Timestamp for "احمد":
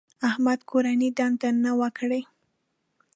0.29-0.59